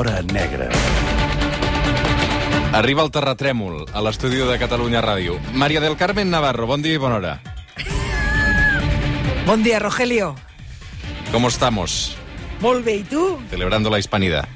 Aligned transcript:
L'Hora 0.00 0.22
Negra. 0.32 0.66
Arriba 2.72 3.02
el 3.04 3.10
terratrèmol 3.12 3.82
a 3.92 4.00
l'estudi 4.00 4.38
de 4.48 4.54
Catalunya 4.56 5.02
Ràdio. 5.04 5.34
Maria 5.52 5.82
del 5.84 5.98
Carmen 6.00 6.30
Navarro, 6.32 6.64
bon 6.70 6.80
dia 6.80 6.96
i 6.96 7.02
bona 7.02 7.18
hora. 7.18 7.34
Bon 9.44 9.60
dia, 9.62 9.76
Rogelio. 9.78 10.30
¿Cómo 11.32 11.52
estamos? 11.52 12.16
Molt 12.64 12.80
bé, 12.86 12.94
i 13.02 13.04
tu? 13.04 13.26
Celebrando 13.50 13.92
la 13.92 13.98
hispanidad. 14.00 14.48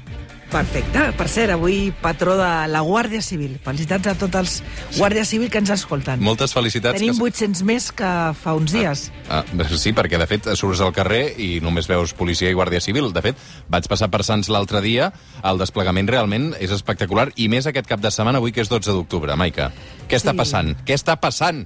Perfecte. 0.51 1.01
Per 1.17 1.27
cert, 1.27 1.51
avui 1.55 1.89
patró 2.01 2.35
de 2.37 2.49
la 2.71 2.81
Guàrdia 2.85 3.21
Civil. 3.25 3.57
Felicitats 3.63 4.07
a 4.07 4.15
tots 4.19 4.39
els 4.39 4.53
Guàrdia 4.97 5.25
Civil 5.27 5.49
que 5.51 5.59
ens 5.59 5.71
escolten. 5.73 6.21
Moltes 6.23 6.53
felicitats. 6.55 6.99
Tenim 6.99 7.17
que... 7.17 7.25
800 7.31 7.63
més 7.67 7.89
que 7.91 8.11
fa 8.39 8.53
uns 8.55 8.71
dies. 8.75 9.07
Ah, 9.29 9.43
sí, 9.75 9.91
perquè 9.97 10.19
de 10.21 10.27
fet 10.29 10.49
surts 10.55 10.81
al 10.85 10.93
carrer 10.95 11.23
i 11.41 11.59
només 11.65 11.89
veus 11.91 12.13
policia 12.17 12.51
i 12.51 12.55
guàrdia 12.57 12.79
civil. 12.83 13.11
De 13.15 13.23
fet, 13.25 13.41
vaig 13.71 13.89
passar 13.91 14.11
per 14.13 14.23
Sants 14.27 14.49
l'altre 14.53 14.81
dia, 14.85 15.11
el 15.43 15.61
desplegament 15.61 16.07
realment 16.09 16.53
és 16.59 16.71
espectacular, 16.71 17.31
i 17.35 17.49
més 17.51 17.67
aquest 17.67 17.89
cap 17.89 18.01
de 18.03 18.13
setmana, 18.13 18.39
avui 18.39 18.53
que 18.55 18.61
és 18.63 18.71
12 18.71 18.93
d'octubre. 18.93 19.35
Maica, 19.35 19.71
què 20.07 20.19
està 20.21 20.31
Sí. 20.31 20.37
passant? 20.37 20.75
Què 20.85 20.93
està 20.93 21.17
passant? 21.19 21.65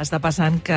Està 0.00 0.16
passant 0.16 0.54
que 0.64 0.76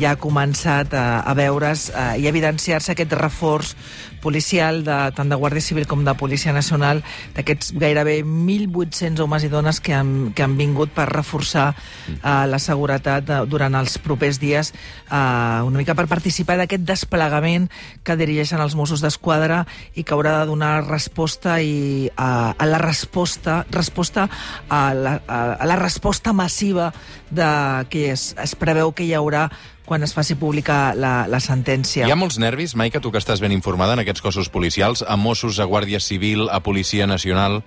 ja 0.00 0.14
ha 0.14 0.16
començat 0.20 0.94
a, 0.96 1.20
a 1.28 1.34
veure's 1.36 1.90
eh, 1.90 2.22
i 2.22 2.24
a 2.24 2.30
evidenciar-se 2.30 2.94
aquest 2.94 3.12
reforç 3.18 3.74
policial 4.22 4.80
de, 4.86 4.96
tant 5.12 5.28
de 5.28 5.36
Guàrdia 5.36 5.60
Civil 5.60 5.84
com 5.90 6.06
de 6.06 6.14
Policia 6.16 6.54
Nacional 6.56 7.02
d'aquests 7.36 7.74
gairebé 7.82 8.20
1.800 8.22 9.20
homes 9.20 9.44
i 9.44 9.50
dones 9.52 9.82
que 9.82 9.92
han, 9.92 10.30
que 10.32 10.46
han 10.46 10.54
vingut 10.56 10.94
per 10.94 11.08
reforçar 11.10 11.72
eh, 11.74 12.46
la 12.48 12.60
seguretat 12.62 13.28
eh, 13.28 13.40
durant 13.50 13.76
els 13.76 13.98
propers 14.00 14.40
dies 14.40 14.72
eh, 14.72 15.18
una 15.66 15.82
mica 15.82 15.98
per 15.98 16.06
participar 16.08 16.56
d'aquest 16.62 16.86
desplegament 16.88 17.68
que 18.06 18.16
dirigeixen 18.16 18.62
els 18.62 18.78
Mossos 18.78 19.04
d'Esquadra 19.04 19.66
i 19.98 20.06
que 20.06 20.16
haurà 20.16 20.38
de 20.38 20.48
donar 20.48 20.86
resposta 20.86 21.58
i 21.60 22.08
a, 22.16 22.54
a 22.56 22.70
la 22.70 22.80
resposta 22.80 23.66
resposta 23.68 24.30
a 24.70 24.82
la, 24.96 25.18
a, 25.26 25.42
a 25.58 25.68
la 25.68 25.76
resposta 25.82 26.32
massiva 26.32 26.92
de 27.28 27.52
que 27.90 28.10
es, 28.12 28.32
es 28.40 28.56
preveu 28.62 28.94
que 28.94 29.04
hi 29.04 29.12
haurà 29.18 29.48
quan 29.84 30.06
es 30.06 30.14
faci 30.14 30.38
pública 30.38 30.94
la, 30.94 31.26
la 31.28 31.42
sentència. 31.42 32.06
Hi 32.06 32.14
ha 32.14 32.18
molts 32.18 32.38
nervis, 32.38 32.76
Maica, 32.78 33.02
tu 33.02 33.10
que 33.12 33.20
estàs 33.20 33.42
ben 33.42 33.52
informada 33.52 33.96
en 33.98 34.04
aquests 34.04 34.22
cossos 34.24 34.52
policials, 34.52 35.02
a 35.02 35.18
Mossos, 35.18 35.58
a 35.58 35.66
Guàrdia 35.66 36.00
Civil, 36.00 36.48
a 36.50 36.62
Policia 36.64 37.10
Nacional... 37.10 37.62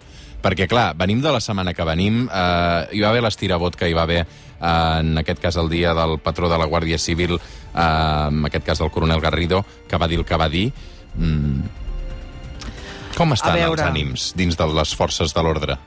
Perquè, 0.45 0.67
clar, 0.69 0.91
venim 0.93 1.23
de 1.23 1.31
la 1.33 1.39
setmana 1.41 1.71
que 1.73 1.85
venim, 1.87 2.27
eh, 2.27 2.81
hi 2.93 2.99
va 3.01 3.07
haver 3.09 3.23
l'estirabot 3.25 3.73
que 3.79 3.87
hi 3.89 3.95
va 3.97 4.03
haver, 4.05 4.19
eh, 4.27 4.67
en 4.99 5.17
aquest 5.17 5.39
cas 5.41 5.55
el 5.57 5.71
dia 5.71 5.95
del 5.97 6.19
patró 6.21 6.51
de 6.51 6.59
la 6.61 6.67
Guàrdia 6.69 6.99
Civil, 7.01 7.33
eh, 7.39 7.79
en 8.27 8.45
aquest 8.45 8.67
cas 8.67 8.83
del 8.83 8.91
coronel 8.93 9.23
Garrido, 9.23 9.63
que 9.89 9.97
va 9.97 10.05
dir 10.11 10.19
el 10.21 10.25
que 10.27 10.37
va 10.37 10.45
dir. 10.53 10.67
Mm. 11.15 11.65
Com 13.17 13.33
estan 13.33 13.57
veure. 13.57 13.81
els 13.81 13.89
ànims 13.89 14.27
dins 14.37 14.59
de 14.59 14.69
les 14.75 14.93
forces 14.93 15.33
de 15.33 15.41
l'ordre? 15.41 15.79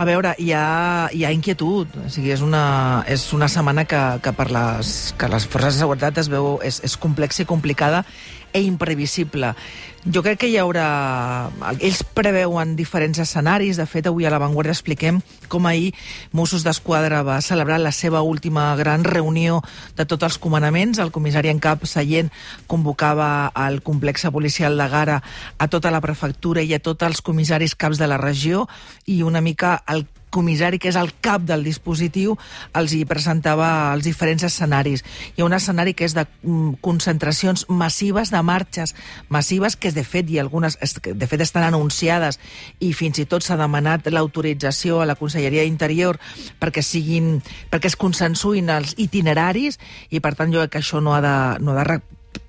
A 0.00 0.06
veure, 0.08 0.32
hi 0.40 0.52
ha, 0.56 1.08
hi 1.12 1.24
ha 1.26 1.32
inquietud. 1.34 1.90
O 2.00 2.10
sigui, 2.12 2.32
és 2.32 2.40
una, 2.44 3.04
és 3.12 3.26
una 3.36 3.48
setmana 3.52 3.84
que, 3.88 4.00
que 4.24 4.32
per 4.36 4.48
les, 4.54 5.12
que 5.20 5.28
les 5.28 5.46
forces 5.46 5.76
de 5.76 5.84
seguretat 5.84 6.20
es 6.22 6.30
veu 6.32 6.54
és, 6.64 6.80
és 6.86 6.96
complexa 6.96 7.44
i 7.44 7.48
complicada 7.48 8.04
e 8.52 8.62
imprevisible. 8.62 9.54
Jo 10.02 10.22
crec 10.22 10.40
que 10.42 10.48
hi 10.50 10.56
haurà... 10.58 11.50
Ells 11.78 12.00
preveuen 12.02 12.74
diferents 12.74 13.20
escenaris. 13.22 13.78
De 13.78 13.86
fet, 13.86 14.08
avui 14.10 14.26
a 14.26 14.32
La 14.34 14.40
Vanguardia 14.42 14.74
expliquem 14.74 15.20
com 15.52 15.68
ahir 15.68 15.92
Mossos 16.34 16.64
d'Esquadra 16.66 17.22
va 17.22 17.38
celebrar 17.44 17.78
la 17.78 17.92
seva 17.94 18.22
última 18.26 18.72
gran 18.76 19.04
reunió 19.06 19.60
de 19.96 20.06
tots 20.06 20.26
els 20.26 20.38
comandaments. 20.42 20.98
El 20.98 21.14
comissari 21.14 21.52
en 21.52 21.62
cap 21.62 21.86
Seient 21.86 22.32
convocava 22.66 23.46
al 23.54 23.78
complex 23.86 24.26
policial 24.34 24.76
de 24.78 24.88
Gara 24.90 25.20
a 25.58 25.68
tota 25.68 25.94
la 25.94 26.02
prefectura 26.02 26.66
i 26.66 26.74
a 26.74 26.82
tots 26.82 27.06
els 27.06 27.22
comissaris 27.22 27.76
caps 27.78 28.02
de 28.02 28.10
la 28.10 28.18
regió 28.18 28.66
i 29.06 29.22
una 29.22 29.40
mica 29.40 29.76
el 29.86 30.06
comissari, 30.32 30.80
que 30.82 30.90
és 30.90 30.98
el 30.98 31.12
cap 31.24 31.44
del 31.46 31.64
dispositiu, 31.66 32.36
els 32.78 32.94
hi 32.96 33.02
presentava 33.08 33.68
els 33.92 34.06
diferents 34.08 34.42
escenaris. 34.48 35.04
Hi 35.36 35.42
ha 35.42 35.46
un 35.46 35.56
escenari 35.56 35.94
que 35.94 36.08
és 36.08 36.16
de 36.16 36.24
mm, 36.24 36.80
concentracions 36.84 37.66
massives, 37.68 38.32
de 38.32 38.42
marxes 38.42 38.96
massives, 39.28 39.76
que 39.76 39.92
de 39.92 40.04
fet, 40.04 40.30
i 40.32 40.40
algunes 40.42 40.78
de 41.04 41.28
fet 41.28 41.44
estan 41.44 41.68
anunciades, 41.68 42.40
i 42.80 42.92
fins 42.96 43.20
i 43.22 43.28
tot 43.28 43.44
s'ha 43.44 43.60
demanat 43.60 44.08
l'autorització 44.10 45.02
a 45.02 45.08
la 45.08 45.18
Conselleria 45.20 45.66
d'Interior 45.66 46.18
perquè 46.62 46.82
siguin, 46.82 47.36
perquè 47.70 47.92
es 47.92 47.98
consensuïn 48.00 48.72
els 48.72 48.96
itineraris, 48.96 49.78
i 50.10 50.24
per 50.24 50.34
tant 50.38 50.52
jo 50.52 50.64
crec 50.64 50.76
que 50.76 50.82
això 50.82 51.02
no 51.04 51.14
ha 51.14 51.22
de, 51.24 51.36
no 51.62 51.76
ha 51.76 51.82
de 51.82 52.00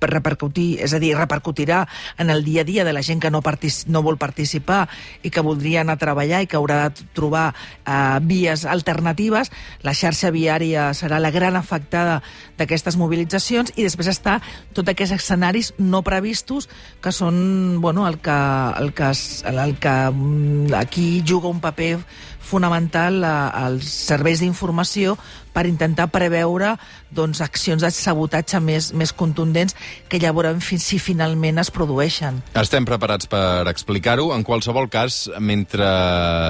repercutir, 0.01 0.79
és 0.83 0.93
a 0.93 0.99
dir, 0.99 1.13
repercutirà 1.17 1.83
en 2.17 2.29
el 2.29 2.43
dia 2.43 2.61
a 2.61 2.67
dia 2.67 2.83
de 2.83 2.93
la 2.93 3.01
gent 3.01 3.21
que 3.23 3.31
no, 3.31 3.41
no 3.87 4.03
vol 4.03 4.17
participar 4.17 4.87
i 5.23 5.31
que 5.31 5.43
voldria 5.43 5.81
anar 5.81 5.97
a 5.97 6.01
treballar 6.01 6.43
i 6.43 6.47
que 6.47 6.57
haurà 6.59 6.89
de 6.89 7.07
trobar 7.15 7.53
eh, 7.53 8.19
vies 8.23 8.65
alternatives. 8.65 9.51
La 9.83 9.95
xarxa 9.95 10.31
viària 10.31 10.91
serà 10.97 11.19
la 11.19 11.31
gran 11.31 11.55
afectada 11.55 12.21
d'aquestes 12.57 12.97
mobilitzacions 12.99 13.73
i 13.75 13.85
després 13.85 14.11
està 14.11 14.39
tots 14.73 14.89
aquests 14.91 15.17
escenaris 15.17 15.73
no 15.79 16.03
previstos 16.03 16.69
que 17.01 17.11
són 17.11 17.81
bueno, 17.81 18.07
el 18.07 18.19
que, 18.23 18.39
el 18.79 18.93
que, 18.93 19.11
el 19.49 19.77
que 19.79 19.95
mm, 20.11 20.73
aquí 20.77 21.23
juga 21.25 21.49
un 21.49 21.61
paper 21.63 21.99
fonamental 22.43 23.23
a- 23.23 23.47
als 23.49 23.87
serveis 23.87 24.39
d'informació 24.43 25.17
per 25.53 25.65
intentar 25.69 26.09
preveure 26.11 26.75
doncs, 27.13 27.41
accions 27.41 27.81
de 27.81 27.89
sabotatge 27.93 28.59
més, 28.59 28.91
més 28.93 29.13
contundents 29.13 29.75
que 30.09 30.19
ja 30.19 30.31
veurem 30.33 30.59
fi- 30.61 30.79
si 30.79 30.99
finalment 30.99 31.57
es 31.61 31.71
produeixen. 31.71 32.41
Estem 32.53 32.85
preparats 32.85 33.27
per 33.29 33.67
explicar-ho. 33.71 34.33
En 34.35 34.43
qualsevol 34.43 34.89
cas, 34.89 35.29
mentre 35.39 35.85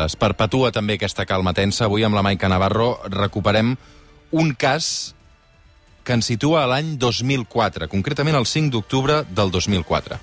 es 0.05 0.15
perpetua 0.15 0.71
també 0.71 0.95
aquesta 0.97 1.25
calma 1.25 1.53
tensa, 1.53 1.85
avui 1.85 2.03
amb 2.03 2.15
la 2.15 2.23
Maica 2.23 2.49
Navarro 2.49 2.99
recuperem 3.09 3.75
un 4.31 4.53
cas 4.55 5.13
que 6.03 6.13
ens 6.13 6.25
situa 6.25 6.63
a 6.65 6.67
l'any 6.67 6.97
2004, 6.99 7.87
concretament 7.87 8.35
el 8.35 8.45
5 8.45 8.71
d'octubre 8.71 9.23
del 9.29 9.51
2004. 9.51 10.17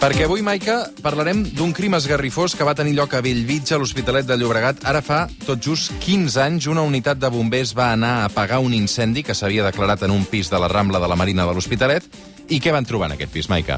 Perquè 0.00 0.24
avui, 0.24 0.40
Maica, 0.40 0.78
parlarem 1.04 1.42
d'un 1.52 1.74
crim 1.76 1.92
esgarrifós 1.98 2.54
que 2.56 2.64
va 2.64 2.72
tenir 2.74 2.94
lloc 2.96 3.12
a 3.14 3.20
Bellvitge, 3.20 3.74
a 3.76 3.78
l'Hospitalet 3.82 4.24
de 4.24 4.38
Llobregat. 4.40 4.80
Ara 4.88 5.02
fa 5.04 5.26
tot 5.44 5.60
just 5.60 5.92
15 6.00 6.38
anys, 6.40 6.68
una 6.72 6.80
unitat 6.88 7.20
de 7.20 7.28
bombers 7.28 7.74
va 7.76 7.90
anar 7.92 8.14
a 8.22 8.30
apagar 8.30 8.62
un 8.64 8.72
incendi 8.72 9.22
que 9.22 9.36
s'havia 9.36 9.66
declarat 9.66 10.06
en 10.08 10.14
un 10.16 10.24
pis 10.24 10.48
de 10.48 10.58
la 10.58 10.70
Rambla 10.72 11.02
de 11.04 11.08
la 11.10 11.18
Marina 11.20 11.44
de 11.44 11.52
l'Hospitalet. 11.52 12.08
I 12.48 12.62
què 12.64 12.72
van 12.72 12.88
trobar 12.88 13.10
en 13.10 13.18
aquest 13.18 13.34
pis, 13.36 13.50
Maica? 13.52 13.76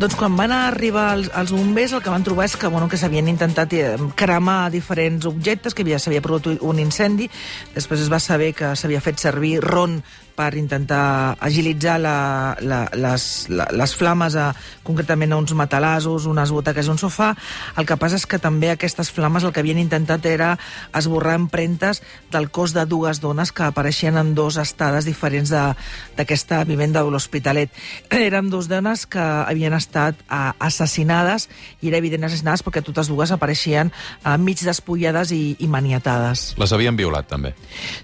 Doncs 0.00 0.16
quan 0.16 0.32
van 0.32 0.48
arribar 0.56 1.10
els, 1.18 1.28
els 1.36 1.52
bombers 1.52 1.92
el 1.92 2.00
que 2.00 2.08
van 2.08 2.24
trobar 2.24 2.46
és 2.48 2.54
que, 2.56 2.70
bueno, 2.72 2.88
que 2.88 2.96
s'havien 2.96 3.28
intentat 3.28 3.74
eh, 3.76 3.90
cremar 4.16 4.70
diferents 4.72 5.28
objectes, 5.28 5.76
que 5.76 5.84
havia- 5.84 5.98
s'havia 6.00 6.22
produït 6.24 6.64
un 6.64 6.80
incendi, 6.80 7.28
després 7.76 8.00
es 8.00 8.08
va 8.08 8.16
saber 8.18 8.54
que 8.56 8.72
s'havia 8.80 9.02
fet 9.04 9.20
servir 9.20 9.58
ron 9.60 10.00
per 10.40 10.54
intentar 10.56 11.36
agilitzar 11.44 11.98
la, 12.00 12.56
la, 12.64 12.78
les, 12.96 13.24
la, 13.52 13.66
les 13.76 13.92
flames, 13.92 14.32
a, 14.40 14.54
concretament 14.86 15.34
a 15.34 15.36
uns 15.36 15.52
matalassos, 15.52 16.24
unes 16.30 16.48
butaques 16.54 16.88
i 16.88 16.92
un 16.94 16.96
sofà. 17.00 17.34
El 17.76 17.84
que 17.84 17.98
passa 18.00 18.16
és 18.16 18.24
que 18.24 18.38
també 18.40 18.70
aquestes 18.72 19.10
flames 19.12 19.44
el 19.44 19.52
que 19.52 19.60
havien 19.60 19.76
intentat 19.82 20.24
era 20.30 20.54
esborrar 20.96 21.34
empremtes 21.36 22.00
del 22.32 22.48
cos 22.50 22.72
de 22.72 22.86
dues 22.88 23.20
dones 23.20 23.52
que 23.52 23.66
apareixien 23.68 24.16
en 24.16 24.32
dos 24.34 24.56
estades 24.56 25.04
diferents 25.04 25.52
de- 25.52 25.74
d'aquesta 26.16 26.62
vivenda 26.64 27.02
de 27.04 27.10
l'Hospitalet. 27.12 27.68
Eren 28.30 28.48
dues 28.48 28.70
dones 28.72 29.04
que 29.10 29.20
havien 29.20 29.76
estat 29.76 30.16
eh, 30.24 30.40
assassinades 30.58 31.48
i 31.82 31.92
era 31.92 32.00
evident 32.00 32.24
assassinades 32.30 32.64
perquè 32.64 32.80
totes 32.86 33.12
dues 33.12 33.34
apareixien 33.36 33.92
eh, 33.92 34.36
mig 34.40 34.64
despullades 34.64 35.34
i, 35.36 35.56
i 35.60 35.68
maniatades. 35.68 36.54
Les 36.60 36.72
havien 36.72 36.96
violat, 36.96 37.28
també. 37.28 37.52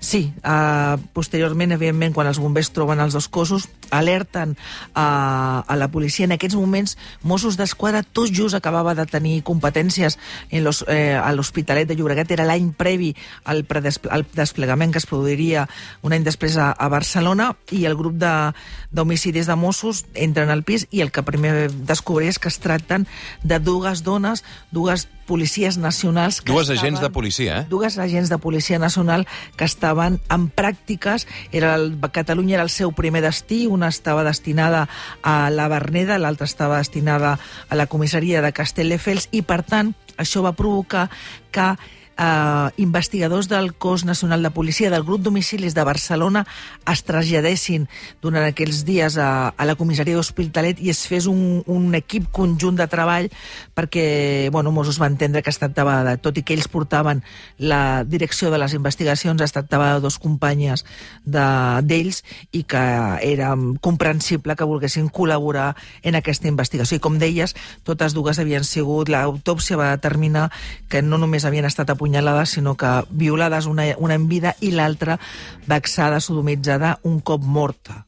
Sí, 0.00 0.26
uh, 0.44 0.98
posteriorment, 1.16 1.72
evidentment, 1.76 2.12
quan 2.16 2.25
els 2.28 2.40
bombers 2.42 2.70
troben 2.74 3.00
els 3.00 3.16
dos 3.16 3.28
cossos, 3.32 3.68
alerten 3.90 4.56
uh, 4.56 5.62
a 5.62 5.76
la 5.78 5.88
policia. 5.88 6.26
En 6.26 6.34
aquests 6.36 6.58
moments, 6.58 6.96
Mossos 7.22 7.56
d'Esquadra 7.56 8.02
tot 8.02 8.30
just 8.34 8.58
acabava 8.58 8.94
de 8.98 9.06
tenir 9.06 9.40
competències 9.46 10.18
en 10.50 10.64
los, 10.64 10.84
eh, 10.88 11.14
a 11.16 11.32
l'Hospitalet 11.32 11.88
de 11.88 11.96
Llobregat. 11.96 12.30
Era 12.34 12.46
l'any 12.48 12.72
previ 12.76 13.14
al, 13.44 13.64
al 14.10 14.26
desplegament 14.34 14.92
que 14.92 15.02
es 15.02 15.08
produiria 15.08 15.66
un 16.02 16.12
any 16.12 16.26
després 16.26 16.58
a, 16.60 16.72
a 16.72 16.90
Barcelona 16.92 17.52
i 17.72 17.84
el 17.86 17.96
grup 17.96 18.18
d'homicidis 18.18 19.46
de, 19.46 19.54
de 19.54 19.60
Mossos 19.60 20.04
entren 20.14 20.50
al 20.50 20.64
pis 20.66 20.86
i 20.90 21.02
el 21.04 21.12
que 21.14 21.24
primer 21.26 21.70
descobreix 21.70 22.26
és 22.26 22.40
que 22.42 22.50
es 22.50 22.58
tracten 22.58 23.06
de 23.42 23.58
dues 23.62 24.02
dones, 24.02 24.42
dues 24.74 25.06
policies 25.26 25.76
nacionals 25.76 26.40
que 26.40 26.52
Dues 26.52 26.68
estaven- 26.70 26.78
agents 26.80 27.00
de 27.02 27.10
policia, 27.10 27.58
eh? 27.60 27.66
dues 27.68 27.98
agents 27.98 28.28
de 28.30 28.38
Policia 28.38 28.78
Nacional 28.78 29.26
que 29.56 29.64
estaven 29.64 30.20
en 30.30 30.48
pràctiques. 30.50 31.26
Era 31.52 31.74
el, 31.74 31.98
Catalunya 32.12 32.54
era 32.56 32.62
el 32.62 32.70
seu 32.70 32.92
primer 32.92 33.22
destí, 33.22 33.66
una 33.66 33.88
estava 33.88 34.22
destinada 34.24 34.88
a 35.22 35.50
la 35.50 35.68
Verneda, 35.68 36.18
l'altra 36.18 36.46
estava 36.46 36.78
destinada 36.78 37.38
a 37.68 37.74
la 37.74 37.86
comissaria 37.86 38.40
de 38.40 38.52
Castelldefels, 38.52 39.28
i 39.32 39.42
per 39.42 39.62
tant 39.66 39.94
això 40.16 40.40
va 40.46 40.54
provocar 40.56 41.10
que 41.50 41.74
eh, 42.18 42.70
investigadors 42.76 43.48
del 43.48 43.74
cos 43.74 44.04
nacional 44.04 44.42
de 44.42 44.50
policia 44.50 44.90
del 44.90 45.04
grup 45.04 45.22
domicilis 45.22 45.74
de 45.74 45.84
Barcelona 45.84 46.46
es 46.90 47.02
traslladessin 47.04 47.88
durant 48.22 48.46
aquells 48.46 48.84
dies 48.88 49.18
a, 49.18 49.48
a 49.56 49.68
la 49.68 49.76
comissaria 49.76 50.16
d'Hospitalet 50.16 50.80
i 50.80 50.90
es 50.92 51.04
fes 51.08 51.26
un, 51.30 51.62
un 51.66 51.94
equip 51.98 52.30
conjunt 52.32 52.78
de 52.78 52.88
treball 52.90 53.28
perquè, 53.76 54.48
bueno, 54.52 54.72
Mossos 54.72 55.00
va 55.00 55.10
entendre 55.10 55.42
que 55.42 55.50
es 55.52 55.60
tractava 55.60 56.02
de, 56.06 56.16
tot 56.22 56.38
i 56.38 56.44
que 56.46 56.56
ells 56.56 56.68
portaven 56.72 57.22
la 57.58 58.04
direcció 58.04 58.50
de 58.50 58.60
les 58.62 58.74
investigacions, 58.74 59.42
es 59.42 59.52
tractava 59.52 59.94
de 59.94 60.04
dos 60.04 60.18
companyes 60.22 60.84
d'ells 61.24 62.22
i 62.52 62.64
que 62.64 62.84
era 63.26 63.52
comprensible 63.80 64.56
que 64.56 64.68
volguessin 64.68 65.10
col·laborar 65.12 65.74
en 66.02 66.16
aquesta 66.16 66.48
investigació. 66.48 66.96
I 66.96 67.04
com 67.04 67.18
deies, 67.20 67.54
totes 67.84 68.14
dues 68.16 68.38
havien 68.40 68.64
sigut, 68.64 69.10
l'autòpsia 69.12 69.78
va 69.78 69.92
determinar 69.94 70.48
que 70.88 71.02
no 71.02 71.18
només 71.20 71.44
havien 71.44 71.66
estat 71.68 71.90
apunyalades, 72.06 72.50
sinó 72.50 72.76
que 72.76 72.86
violades 73.10 73.66
una, 73.66 73.84
una 73.98 74.14
en 74.14 74.28
vida 74.28 74.54
i 74.60 74.70
l'altra 74.70 75.18
vexada, 75.66 76.20
sodomitzada, 76.20 77.00
un 77.02 77.18
cop 77.20 77.42
morta. 77.42 78.06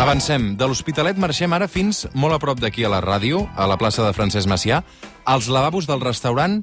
Avancem. 0.00 0.56
De 0.56 0.68
l'Hospitalet 0.68 1.16
marxem 1.20 1.52
ara 1.52 1.68
fins 1.68 2.06
molt 2.12 2.36
a 2.36 2.40
prop 2.40 2.60
d'aquí 2.60 2.84
a 2.84 2.92
la 2.92 3.00
ràdio, 3.00 3.46
a 3.56 3.66
la 3.68 3.78
plaça 3.80 4.04
de 4.04 4.12
Francesc 4.16 4.48
Macià, 4.48 4.82
als 5.24 5.48
lavabos 5.48 5.88
del 5.88 6.00
restaurant 6.00 6.60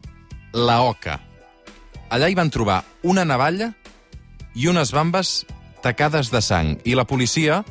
La 0.54 0.81
Oca. 0.86 1.19
Allà 2.10 2.30
hi 2.30 2.38
van 2.38 2.54
trobar 2.54 2.84
una 3.04 3.25
navalla 3.25 3.74
i 4.56 4.69
unes 4.69 4.94
bambes 4.94 5.45
tacades 5.81 6.30
de 6.34 6.42
sang. 6.42 6.78
I 6.86 6.94
la 6.98 7.06
policia 7.06 7.63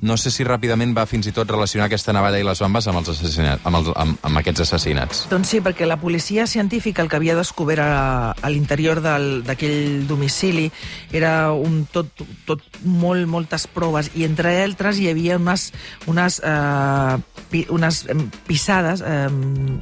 no 0.00 0.16
sé 0.16 0.30
si 0.32 0.44
ràpidament 0.46 0.94
va 0.96 1.04
fins 1.08 1.28
i 1.28 1.32
tot 1.36 1.50
relacionar 1.50 1.86
aquesta 1.88 2.12
navalla 2.16 2.40
i 2.40 2.46
les 2.46 2.60
bambes 2.62 2.86
amb, 2.88 3.00
els 3.02 3.10
assassinats, 3.12 3.64
amb, 3.68 3.80
els, 3.80 3.90
amb, 4.00 4.16
amb 4.26 4.40
aquests 4.40 4.64
assassinats. 4.64 5.22
Doncs 5.30 5.52
sí, 5.52 5.60
perquè 5.64 5.88
la 5.88 5.98
policia 6.00 6.46
científica 6.48 7.04
el 7.04 7.10
que 7.12 7.18
havia 7.20 7.36
descobert 7.36 7.84
a, 7.84 8.32
a 8.32 8.52
l'interior 8.52 9.02
d'aquell 9.04 10.06
domicili 10.08 10.70
era 11.12 11.52
un 11.52 11.84
tot, 11.92 12.24
tot 12.48 12.80
molt, 12.84 13.26
moltes 13.28 13.66
proves 13.70 14.10
i 14.16 14.24
entre 14.24 14.54
altres 14.64 15.00
hi 15.00 15.10
havia 15.10 15.36
unes, 15.40 15.68
unes, 16.10 16.40
eh, 16.44 17.44
pi, 17.52 17.66
unes 17.70 18.02
pisades... 18.48 19.04
Eh, 19.04 19.28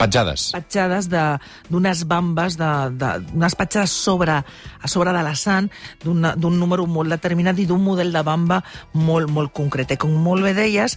petjades. 0.00 0.50
Petjades 0.56 1.10
d'unes 1.12 2.04
bambes, 2.10 2.58
de, 2.58 2.72
de, 2.98 3.12
unes 3.38 3.58
petjades 3.58 3.94
sobre, 3.94 4.40
a 4.42 4.90
sobre 4.90 5.14
de 5.14 5.22
la 5.22 5.36
sang 5.38 5.70
d'un 6.02 6.58
número 6.58 6.86
molt 6.90 7.14
determinat 7.14 7.58
i 7.58 7.66
d'un 7.68 7.82
model 7.82 8.10
de 8.14 8.22
bamba 8.26 8.62
molt, 8.98 9.30
molt 9.30 9.54
concret. 9.54 9.94
Eh, 9.94 10.07
com 10.08 10.24
molt 10.24 10.46
bé 10.46 10.54
deies, 10.56 10.96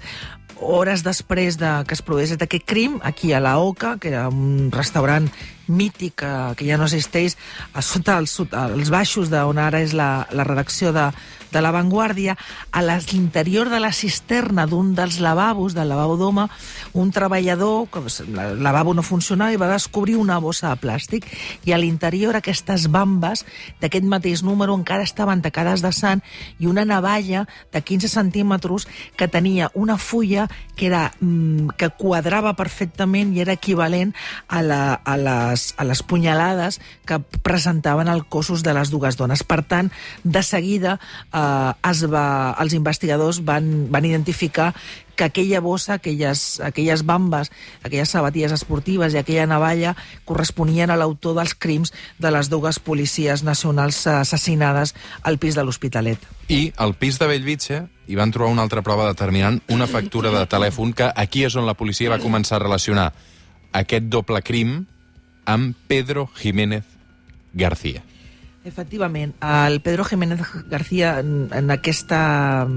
hores 0.61 1.03
després 1.03 1.57
de 1.59 1.71
que 1.87 1.97
es 1.97 2.03
produís 2.05 2.31
aquest 2.35 2.67
crim, 2.69 2.99
aquí 3.03 3.33
a 3.33 3.41
la 3.43 3.57
Oca, 3.59 3.97
que 3.99 4.11
era 4.13 4.27
un 4.29 4.69
restaurant 4.71 5.27
mític 5.71 6.21
que, 6.21 6.65
ja 6.67 6.79
no 6.79 6.87
existeix, 6.89 7.37
a 7.73 7.83
sota, 7.85 8.17
als, 8.19 8.37
als 8.51 8.91
baixos 8.93 9.31
d'on 9.31 9.61
ara 9.61 9.81
és 9.81 9.95
la, 9.97 10.27
la 10.35 10.45
redacció 10.47 10.91
de, 10.95 11.09
de 11.51 11.61
La 11.61 11.71
Vanguardia, 11.71 12.37
a 12.71 12.81
l'interior 12.81 13.69
de 13.69 13.79
la 13.79 13.91
cisterna 13.91 14.65
d'un 14.65 14.95
dels 14.95 15.19
lavabos, 15.19 15.75
del 15.75 15.89
lavabo 15.91 16.15
d'home, 16.17 16.47
un 16.93 17.11
treballador, 17.11 17.87
que 17.91 17.99
el 17.99 18.63
lavabo 18.63 18.93
no 18.93 19.03
funcionava, 19.03 19.51
i 19.51 19.59
va 19.59 19.69
descobrir 19.71 20.15
una 20.17 20.39
bossa 20.39 20.71
de 20.71 20.79
plàstic, 20.81 21.27
i 21.67 21.75
a 21.75 21.79
l'interior 21.81 22.39
aquestes 22.39 22.87
bambes 22.91 23.45
d'aquest 23.81 24.07
mateix 24.07 24.43
número 24.47 24.75
encara 24.77 25.03
estaven 25.03 25.43
tacades 25.43 25.83
de 25.83 25.91
sang 25.91 26.23
i 26.59 26.67
una 26.71 26.85
navalla 26.85 27.45
de 27.73 27.81
15 27.81 28.07
centímetres 28.07 28.87
que 29.17 29.27
tenia 29.27 29.69
una 29.75 29.97
fulla 29.97 30.47
que, 30.75 30.87
era, 30.87 31.11
mm, 31.19 31.75
que 31.77 31.91
quadrava 31.99 32.55
perfectament 32.55 33.35
i 33.35 33.43
era 33.43 33.53
equivalent 33.57 34.15
a, 34.47 34.61
la, 34.61 34.81
a, 34.93 35.17
les, 35.17 35.60
a 35.77 35.85
les 35.87 36.03
punyalades 36.03 36.79
que 37.05 37.19
presentaven 37.43 38.09
els 38.11 38.27
cossos 38.29 38.63
de 38.63 38.73
les 38.77 38.91
dues 38.93 39.17
dones. 39.19 39.43
Per 39.43 39.61
tant, 39.67 39.91
de 40.23 40.43
seguida, 40.43 40.97
eh, 41.33 41.41
eh, 41.41 41.91
es 41.91 42.03
va, 42.11 42.55
els 42.61 42.75
investigadors 42.77 43.41
van, 43.45 43.87
van 43.91 44.05
identificar 44.05 44.71
que 45.15 45.25
aquella 45.27 45.59
bossa, 45.61 45.99
aquelles, 45.99 46.59
aquelles 46.63 47.03
bambes, 47.05 47.51
aquelles 47.83 48.09
sabatilles 48.09 48.53
esportives 48.55 49.13
i 49.13 49.19
aquella 49.21 49.45
navalla 49.45 49.93
corresponien 50.25 50.89
a 50.89 50.97
l'autor 50.97 51.35
dels 51.37 51.53
crims 51.53 51.93
de 52.17 52.31
les 52.33 52.49
dues 52.49 52.79
policies 52.79 53.43
nacionals 53.43 54.05
assassinades 54.07 54.95
al 55.21 55.37
pis 55.37 55.57
de 55.59 55.65
l'Hospitalet. 55.67 56.23
I 56.49 56.71
al 56.77 56.95
pis 56.97 57.19
de 57.21 57.27
Bellvitge 57.29 57.83
hi 58.07 58.17
van 58.17 58.31
trobar 58.33 58.51
una 58.55 58.65
altra 58.65 58.81
prova 58.81 59.05
determinant, 59.11 59.61
una 59.69 59.87
factura 59.87 60.31
de 60.33 60.45
telèfon 60.49 60.95
que 60.97 61.11
aquí 61.13 61.45
és 61.45 61.55
on 61.59 61.67
la 61.69 61.77
policia 61.77 62.09
va 62.11 62.23
començar 62.23 62.57
a 62.57 62.63
relacionar 62.65 63.11
aquest 63.77 64.09
doble 64.09 64.41
crim 64.41 64.81
amb 65.45 65.75
Pedro 65.87 66.27
Jiménez 66.27 66.85
García. 67.53 68.03
Efectivament, 68.63 69.33
el 69.41 69.81
Pedro 69.81 70.05
Jiménez 70.05 70.39
García 70.69 71.19
en, 71.19 71.49
en 71.51 71.71
aquesta 71.71 72.67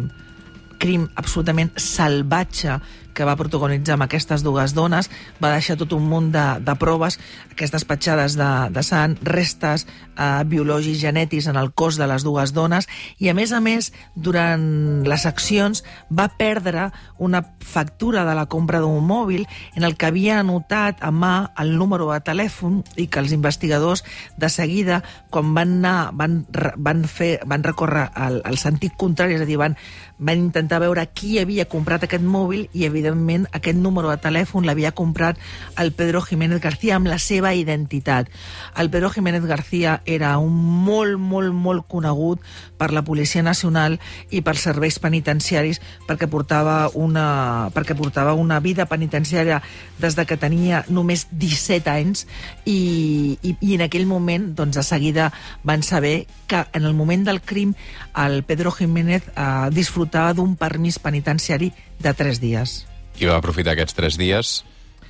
crim 0.81 1.09
absolutament 1.17 1.73
salvatge 1.81 2.79
que 3.15 3.27
va 3.27 3.37
protagonitzar 3.39 3.97
amb 3.97 4.07
aquestes 4.07 4.45
dues 4.45 4.75
dones, 4.77 5.11
va 5.43 5.55
deixar 5.55 5.79
tot 5.81 5.95
un 5.97 6.05
munt 6.11 6.31
de, 6.35 6.45
de 6.65 6.75
proves, 6.81 7.19
aquestes 7.53 7.87
petjades 7.89 8.37
de, 8.39 8.51
de 8.75 8.83
sang, 8.85 9.17
restes 9.25 9.87
eh, 9.87 10.43
biològics 10.51 11.01
genètics 11.01 11.49
en 11.51 11.59
el 11.61 11.73
cos 11.73 11.99
de 12.01 12.09
les 12.11 12.27
dues 12.27 12.53
dones, 12.57 12.89
i 13.23 13.31
a 13.31 13.37
més 13.37 13.55
a 13.55 13.61
més, 13.65 13.93
durant 14.15 14.65
les 15.07 15.27
accions 15.31 15.85
va 16.11 16.29
perdre 16.39 16.91
una 17.19 17.45
factura 17.61 18.25
de 18.27 18.35
la 18.37 18.47
compra 18.51 18.83
d'un 18.83 19.05
mòbil 19.07 19.47
en 19.75 19.87
el 19.87 19.97
que 19.97 20.11
havia 20.11 20.41
anotat 20.41 21.03
a 21.05 21.11
mà 21.15 21.35
el 21.61 21.77
número 21.79 22.11
de 22.11 22.21
telèfon 22.25 22.83
i 22.97 23.07
que 23.07 23.23
els 23.23 23.33
investigadors 23.33 24.05
de 24.37 24.51
seguida, 24.51 25.03
quan 25.31 25.55
van 25.55 25.79
anar, 25.79 26.11
van, 26.19 26.43
van, 26.77 27.05
fer, 27.09 27.39
van 27.47 27.65
recórrer 27.65 28.09
al, 28.15 28.41
al 28.45 28.59
sentit 28.61 28.97
contrari, 28.99 29.39
és 29.39 29.45
a 29.45 29.49
dir, 29.49 29.59
van, 29.61 29.79
van 30.19 30.39
intentar 30.39 30.79
veure 30.81 31.05
qui 31.11 31.39
havia 31.41 31.67
comprat 31.67 32.05
aquest 32.07 32.23
mòbil 32.23 32.69
i, 32.73 32.85
evidentment, 32.87 33.49
aquest 33.53 33.79
número 33.79 34.11
de 34.13 34.19
telèfon 34.23 34.67
l'havia 34.67 34.93
comprat 34.95 35.39
el 35.81 35.93
Pedro 35.93 36.23
Jiménez 36.23 36.61
García 36.63 36.97
amb 36.97 37.11
la 37.11 37.19
seva 37.19 37.55
identitat. 37.55 38.31
El 38.79 38.91
Pedro 38.91 39.11
Jiménez 39.11 39.45
García 39.45 40.01
era 40.07 40.37
un 40.39 40.55
molt, 40.55 41.19
molt, 41.19 41.53
molt 41.53 41.87
conegut 41.89 42.41
per 42.79 42.93
la 42.93 43.03
Policia 43.05 43.43
Nacional 43.43 43.99
i 44.31 44.43
pels 44.47 44.63
serveis 44.69 45.01
penitenciaris 45.03 45.81
perquè 46.07 46.29
portava 46.31 46.91
una, 46.95 47.71
perquè 47.75 47.97
portava 47.99 48.35
una 48.39 48.61
vida 48.61 48.87
penitenciària 48.87 49.61
des 49.99 50.15
de 50.15 50.27
que 50.27 50.39
tenia 50.39 50.85
només 50.89 51.27
17 51.33 51.91
anys 51.91 52.27
i, 52.65 53.39
i, 53.43 53.57
i 53.61 53.75
en 53.75 53.85
aquell 53.89 54.07
moment, 54.07 54.53
doncs, 54.55 54.79
de 54.79 54.83
seguida 54.87 55.31
van 55.63 55.83
saber 55.83 56.27
que 56.47 56.65
en 56.73 56.85
el 56.85 56.95
moment 56.95 57.25
del 57.27 57.41
crim 57.43 57.75
el 58.17 58.43
Pedro 58.45 58.71
Jiménez 58.71 59.23
eh, 59.35 59.69
disfrutava 59.75 60.04
d'un 60.07 60.57
permís 60.57 60.99
penitenciari 60.99 61.73
de 62.01 62.13
3 62.15 62.41
dies 62.43 62.83
i 63.21 63.29
va 63.31 63.39
aprofitar 63.39 63.75
aquests 63.75 63.97
tres 63.97 64.17
dies 64.19 64.55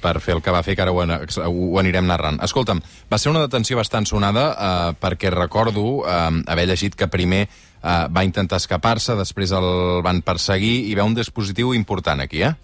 per 0.04 0.18
fer 0.20 0.34
el 0.36 0.42
que 0.44 0.52
va 0.52 0.60
fer, 0.62 0.74
que 0.76 0.84
ara 0.84 0.92
ho, 0.92 1.00
ho 1.00 1.78
anirem 1.80 2.04
narrant. 2.04 2.36
Escolta'm, 2.44 2.82
va 3.08 3.18
ser 3.20 3.30
una 3.32 3.40
detenció 3.40 3.78
bastant 3.78 4.04
sonada 4.04 4.50
eh, 4.52 4.90
perquè 5.00 5.32
recordo 5.32 6.02
eh, 6.04 6.42
haver 6.52 6.66
llegit 6.68 6.98
que 6.98 7.08
primer 7.08 7.46
eh, 7.84 8.08
va 8.08 8.24
intentar 8.24 8.58
escapar-se, 8.62 9.16
després 9.18 9.52
el 9.52 10.02
van 10.04 10.22
perseguir 10.24 10.74
i 10.88 10.96
veu 10.96 11.06
un 11.06 11.16
dispositiu 11.16 11.74
important 11.76 12.24
aquí, 12.24 12.42
eh? 12.42 12.54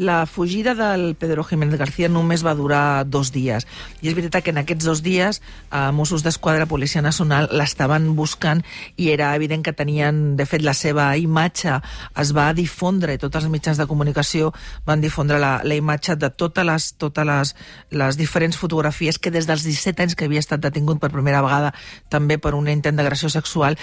La 0.00 0.24
fugida 0.24 0.74
del 0.74 1.14
Pedro 1.14 1.44
Jiménez 1.44 1.76
García 1.78 2.08
només 2.08 2.40
va 2.40 2.54
durar 2.56 3.04
dos 3.04 3.34
dies. 3.34 3.66
I 4.00 4.08
és 4.08 4.14
veritat 4.16 4.46
que 4.46 4.52
en 4.54 4.60
aquests 4.62 4.86
dos 4.86 5.02
dies 5.04 5.42
eh, 5.42 5.90
Mossos 5.92 6.22
d'Esquadra, 6.24 6.64
Policia 6.70 7.02
Nacional, 7.04 7.50
l'estaven 7.52 8.14
buscant 8.16 8.62
i 8.96 9.10
era 9.12 9.34
evident 9.36 9.60
que 9.66 9.74
tenien, 9.76 10.38
de 10.38 10.46
fet, 10.48 10.64
la 10.64 10.72
seva 10.72 11.10
imatge 11.20 11.76
es 12.22 12.32
va 12.32 12.46
difondre, 12.56 13.12
i 13.12 13.20
tots 13.20 13.42
els 13.42 13.50
mitjans 13.52 13.76
de 13.76 13.88
comunicació 13.90 14.54
van 14.88 15.04
difondre 15.04 15.36
la, 15.42 15.58
la 15.68 15.76
imatge 15.76 16.16
de 16.16 16.30
totes 16.32 16.64
les, 16.64 16.88
totes 16.96 17.28
les, 17.28 17.54
les 17.92 18.16
diferents 18.16 18.56
fotografies 18.56 19.20
que 19.20 19.34
des 19.34 19.44
dels 19.50 19.66
17 19.68 20.06
anys 20.06 20.16
que 20.16 20.30
havia 20.30 20.40
estat 20.40 20.64
detingut 20.64 21.02
per 21.02 21.12
primera 21.12 21.44
vegada 21.44 21.74
també 22.08 22.38
per 22.40 22.54
un 22.56 22.72
intent 22.72 22.96
d'agressió 22.96 23.28
sexual 23.28 23.76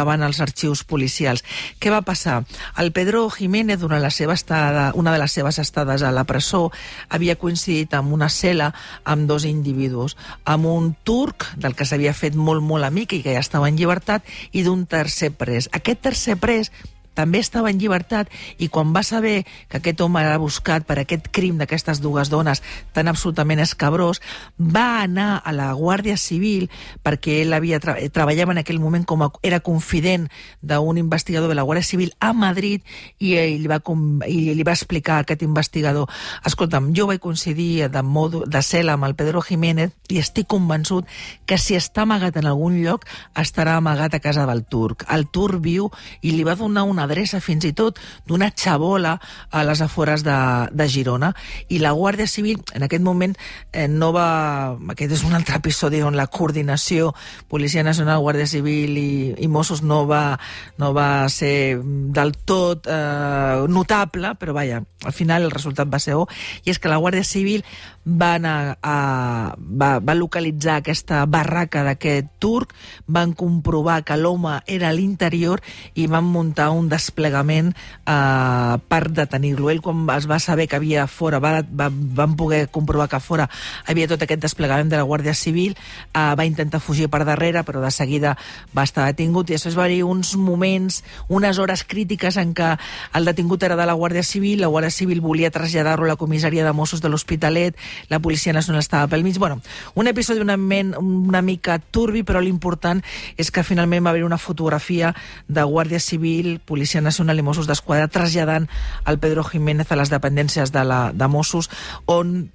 disposaven 0.00 0.22
els 0.24 0.40
arxius 0.40 0.82
policials. 0.84 1.42
Què 1.78 1.90
va 1.92 2.00
passar? 2.02 2.44
El 2.78 2.90
Pedro 2.92 3.28
Jiménez, 3.30 3.78
durant 3.80 4.00
la 4.00 4.10
seva 4.10 4.32
estada, 4.34 4.92
una 4.94 5.12
de 5.12 5.18
les 5.18 5.32
seves 5.32 5.58
estades 5.58 6.02
a 6.02 6.10
la 6.10 6.24
presó 6.24 6.70
havia 7.10 7.36
coincidit 7.36 7.92
amb 7.94 8.12
una 8.12 8.28
cel·la 8.28 8.72
amb 9.04 9.28
dos 9.28 9.44
individus, 9.44 10.16
amb 10.44 10.66
un 10.66 10.94
turc 11.04 11.50
del 11.56 11.74
que 11.74 11.84
s'havia 11.84 12.14
fet 12.14 12.34
molt, 12.34 12.62
molt 12.62 12.84
amic 12.84 13.12
i 13.12 13.22
que 13.22 13.34
ja 13.34 13.40
estava 13.44 13.68
en 13.68 13.76
llibertat, 13.76 14.24
i 14.52 14.62
d'un 14.62 14.86
tercer 14.86 15.32
pres. 15.32 15.68
Aquest 15.72 16.00
tercer 16.00 16.38
pres 16.40 16.72
també 17.14 17.40
estava 17.42 17.70
en 17.70 17.80
llibertat 17.80 18.30
i 18.58 18.68
quan 18.68 18.94
va 18.94 19.02
saber 19.06 19.44
que 19.68 19.80
aquest 19.80 20.00
home 20.00 20.22
era 20.22 20.38
buscat 20.38 20.86
per 20.86 21.00
aquest 21.00 21.28
crim 21.32 21.58
d'aquestes 21.60 22.00
dues 22.00 22.30
dones 22.30 22.62
tan 22.94 23.08
absolutament 23.08 23.60
escabrós, 23.60 24.20
va 24.58 25.02
anar 25.02 25.42
a 25.44 25.52
la 25.52 25.72
Guàrdia 25.74 26.16
Civil 26.16 26.68
perquè 27.04 27.40
ell 27.42 27.54
havia 27.56 27.80
tra 27.80 27.96
treballava 28.12 28.54
en 28.54 28.62
aquell 28.62 28.80
moment 28.80 29.04
com 29.04 29.24
a, 29.24 29.30
era 29.42 29.60
confident 29.60 30.28
d'un 30.62 30.98
investigador 30.98 31.48
de 31.48 31.58
la 31.58 31.66
Guàrdia 31.66 31.86
Civil 31.86 32.14
a 32.20 32.32
Madrid 32.32 32.84
i 33.18 33.34
ell 33.40 33.68
va, 33.70 33.80
i 34.26 34.54
li 34.54 34.66
va 34.66 34.76
explicar 34.76 35.20
a 35.20 35.26
aquest 35.26 35.42
investigador 35.46 36.08
escolta'm, 36.46 36.92
jo 36.96 37.06
vaig 37.10 37.20
coincidir 37.20 37.88
de, 37.90 38.02
modo, 38.02 38.44
de 38.46 38.62
cel 38.62 38.88
amb 38.88 39.04
el 39.08 39.16
Pedro 39.18 39.42
Jiménez 39.42 39.92
i 40.08 40.20
estic 40.22 40.48
convençut 40.50 41.08
que 41.46 41.58
si 41.58 41.76
està 41.78 42.04
amagat 42.06 42.38
en 42.40 42.48
algun 42.50 42.78
lloc 42.82 43.06
estarà 43.38 43.76
amagat 43.78 44.14
a 44.16 44.22
casa 44.22 44.46
del 44.48 44.64
turc. 44.64 45.04
El 45.10 45.26
turc 45.28 45.60
viu 45.62 45.90
i 46.22 46.34
li 46.34 46.44
va 46.46 46.56
donar 46.58 46.86
una 46.88 46.99
adreça 47.04 47.40
fins 47.40 47.66
i 47.68 47.72
tot 47.76 47.98
d'una 48.28 48.50
xabola 48.54 49.16
a 49.50 49.64
les 49.64 49.80
afores 49.84 50.24
de, 50.26 50.36
de 50.72 50.88
Girona. 50.88 51.32
I 51.68 51.80
la 51.82 51.92
Guàrdia 51.96 52.28
Civil 52.30 52.60
en 52.74 52.86
aquest 52.86 53.04
moment 53.04 53.36
eh, 53.72 53.88
no 53.88 54.12
va... 54.16 54.76
Aquest 54.90 55.14
és 55.18 55.24
un 55.26 55.34
altre 55.36 55.58
episodi 55.60 56.02
on 56.02 56.16
la 56.18 56.28
coordinació 56.30 57.12
Policia 57.48 57.84
Nacional, 57.86 58.20
Guàrdia 58.24 58.48
Civil 58.50 58.96
i, 58.98 59.10
i 59.38 59.48
Mossos 59.48 59.82
no 59.82 60.04
va, 60.10 60.38
no 60.78 60.92
va 60.96 61.28
ser 61.32 61.80
del 61.80 62.34
tot 62.44 62.88
eh, 62.90 63.66
notable, 63.68 64.34
però 64.40 64.54
vaja, 64.56 64.82
al 65.04 65.16
final 65.16 65.46
el 65.46 65.54
resultat 65.54 65.90
va 65.90 66.02
ser 66.02 66.18
bo, 66.18 66.28
i 66.64 66.74
és 66.74 66.78
que 66.78 66.90
la 66.92 67.00
Guàrdia 67.00 67.24
Civil 67.26 67.64
va, 68.04 68.34
anar 68.34 68.78
a, 68.82 69.54
va, 69.56 69.90
va 70.00 70.14
localitzar 70.16 70.78
aquesta 70.80 71.22
barraca 71.28 71.82
d'aquest 71.84 72.30
turc, 72.40 72.72
van 73.06 73.34
comprovar 73.36 74.00
que 74.08 74.16
l'home 74.16 74.56
era 74.66 74.88
a 74.88 74.96
l'interior 74.96 75.60
i 75.94 76.06
van 76.10 76.24
muntar 76.24 76.70
un 76.72 76.88
desplegament 76.88 77.72
eh, 77.74 78.78
per 78.88 79.02
detenir-lo. 79.12 79.70
Ell, 79.70 79.82
quan 79.84 80.06
es 80.16 80.28
va 80.30 80.40
saber 80.40 80.66
que 80.68 80.80
havia 80.80 81.06
fora, 81.06 81.40
va, 81.42 81.60
va, 81.62 81.90
van 81.90 82.36
poder 82.40 82.66
comprovar 82.72 83.08
que 83.12 83.20
fora 83.20 83.48
havia 83.86 84.08
tot 84.08 84.24
aquest 84.24 84.42
desplegament 84.48 84.90
de 84.90 85.00
la 85.00 85.06
Guàrdia 85.06 85.34
Civil, 85.36 85.76
eh, 86.14 86.32
va 86.36 86.48
intentar 86.48 86.80
fugir 86.80 87.10
per 87.12 87.24
darrere, 87.28 87.64
però 87.68 87.84
de 87.84 87.92
seguida 87.92 88.36
va 88.76 88.86
estar 88.88 89.06
detingut 89.10 89.50
i 89.50 89.58
després 89.58 89.76
va 89.76 89.84
haver 89.84 90.02
uns 90.08 90.34
moments, 90.40 91.02
unes 91.28 91.60
hores 91.60 91.84
crítiques 91.84 92.40
en 92.40 92.54
què 92.56 92.72
el 93.14 93.28
detingut 93.28 93.62
era 93.62 93.76
de 93.76 93.86
la 93.86 93.94
Guàrdia 93.98 94.24
Civil, 94.24 94.64
la 94.64 94.72
Guàrdia 94.72 94.94
Civil 94.94 95.20
volia 95.20 95.52
traslladar-lo 95.52 96.08
a 96.08 96.14
la 96.14 96.20
comissaria 96.20 96.64
de 96.64 96.72
Mossos 96.72 97.02
de 97.04 97.10
l'Hospitalet, 97.12 97.76
la 98.08 98.20
Policia 98.20 98.52
Nacional 98.52 98.80
estava 98.80 99.08
pel 99.08 99.24
mig. 99.24 99.38
Bueno, 99.38 99.60
un 99.94 100.06
episodi 100.10 100.40
una, 100.40 100.56
ment, 100.56 100.94
una 100.98 101.42
mica 101.42 101.78
turbi, 101.78 102.22
però 102.22 102.40
l'important 102.40 103.02
és 103.36 103.50
que 103.50 103.64
finalment 103.66 104.04
va 104.06 104.14
haver 104.14 104.24
una 104.24 104.38
fotografia 104.38 105.14
de 105.48 105.64
Guàrdia 105.64 106.00
Civil, 106.00 106.58
Policia 106.64 107.00
Nacional 107.00 107.38
i 107.38 107.46
Mossos 107.46 107.68
d'Esquadra 107.70 108.08
traslladant 108.08 108.68
el 109.06 109.18
Pedro 109.18 109.44
Jiménez 109.44 109.90
a 109.90 109.98
les 110.00 110.10
dependències 110.12 110.72
de, 110.72 110.84
la, 110.84 111.02
de 111.12 111.28
Mossos, 111.28 111.70
on 112.06 112.50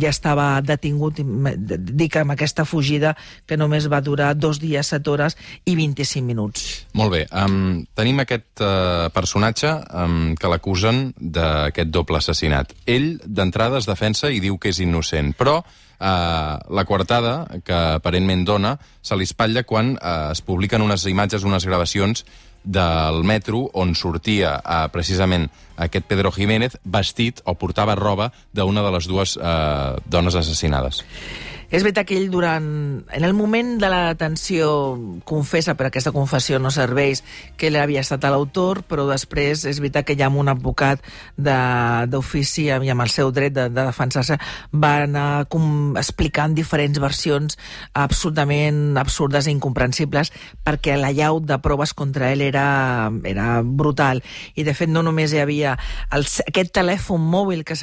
ja 0.00 0.10
estava 0.10 0.60
detingut, 0.64 1.20
dic 1.20 2.16
amb 2.16 2.34
aquesta 2.34 2.64
fugida 2.64 3.14
que 3.46 3.58
només 3.60 3.88
va 3.92 4.00
durar 4.04 4.32
dos 4.34 4.60
dies, 4.62 4.88
set 4.88 5.08
hores 5.08 5.36
i 5.64 5.76
25 5.76 6.24
minuts. 6.24 6.66
Molt 6.96 7.12
bé. 7.12 7.24
Um, 7.30 7.84
tenim 7.96 8.22
aquest 8.24 8.64
uh, 8.64 9.10
personatge 9.14 9.72
um, 9.92 10.34
que 10.38 10.50
l'acusen 10.50 11.06
d'aquest 11.18 11.92
doble 11.92 12.20
assassinat. 12.20 12.72
Ell, 12.86 13.18
d'entrada, 13.24 13.80
es 13.82 13.88
defensa 13.90 14.32
i 14.32 14.40
diu 14.40 14.58
que 14.58 14.72
és 14.74 14.82
innocent, 14.84 15.34
però 15.38 15.62
Uh, 15.94 16.58
la 16.74 16.82
coartada 16.84 17.46
que 17.64 17.76
aparentment 17.96 18.40
dona 18.44 18.72
se 19.00 19.14
li 19.14 19.24
espatlla 19.28 19.62
quan 19.62 19.92
uh, 19.94 20.32
es 20.34 20.40
publiquen 20.42 20.82
unes 20.82 21.04
imatges, 21.06 21.46
unes 21.46 21.64
gravacions 21.64 22.24
del 22.64 23.22
metro 23.24 23.68
on 23.74 23.94
sortia 23.94 24.56
eh, 24.58 24.88
precisament 24.92 25.50
aquest 25.76 26.06
Pedro 26.08 26.32
Jiménez 26.32 26.78
vestit 26.84 27.42
o 27.44 27.54
portava 27.60 27.94
roba 27.98 28.30
d'una 28.52 28.82
de 28.82 28.94
les 28.96 29.08
dues 29.10 29.36
eh, 29.36 29.96
dones 30.06 30.34
assassinades. 30.34 31.04
És 31.70 31.82
veritat 31.82 32.06
que 32.08 32.16
ell 32.18 32.30
durant... 32.30 32.66
En 33.14 33.24
el 33.24 33.34
moment 33.34 33.74
de 33.80 33.88
la 33.90 34.00
detenció 34.12 34.68
confessa, 35.26 35.74
però 35.74 35.90
aquesta 35.90 36.12
confessió 36.14 36.60
no 36.62 36.70
serveix, 36.74 37.22
que 37.56 37.68
ell 37.70 37.78
havia 37.80 38.02
estat 38.04 38.24
l'autor, 38.30 38.82
però 38.88 39.06
després 39.08 39.64
és 39.68 39.80
veritat 39.82 40.06
que 40.08 40.16
ja 40.18 40.28
amb 40.28 40.40
un 40.40 40.50
advocat 40.52 41.02
d'ofici 41.36 42.66
i 42.68 42.92
amb 42.92 43.04
el 43.04 43.12
seu 43.12 43.32
dret 43.34 43.54
de, 43.54 43.68
de 43.72 43.86
defensar-se 43.86 44.38
va 44.72 44.92
anar 45.04 45.46
com, 45.52 45.94
explicant 46.00 46.54
diferents 46.56 47.00
versions 47.02 47.58
absolutament 47.92 48.98
absurdes 49.00 49.48
i 49.48 49.54
incomprensibles 49.54 50.32
perquè 50.64 50.96
la 51.00 51.12
llau 51.14 51.40
de 51.40 51.58
proves 51.62 51.94
contra 51.96 52.30
ell 52.32 52.44
era, 52.44 53.10
era 53.24 53.60
brutal. 53.62 54.22
I 54.54 54.64
de 54.64 54.74
fet 54.76 54.92
no 54.92 55.02
només 55.04 55.34
hi 55.34 55.42
havia 55.42 55.76
el, 56.14 56.26
aquest 56.46 56.74
telèfon 56.74 57.20
mòbil 57.20 57.64
que 57.64 57.74